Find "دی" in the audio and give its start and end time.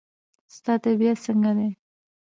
1.57-1.69